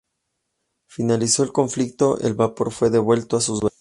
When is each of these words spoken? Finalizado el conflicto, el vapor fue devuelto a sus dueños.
Finalizado 0.87 1.45
el 1.45 1.51
conflicto, 1.53 2.17
el 2.21 2.33
vapor 2.33 2.71
fue 2.71 2.89
devuelto 2.89 3.37
a 3.37 3.41
sus 3.41 3.59
dueños. 3.59 3.69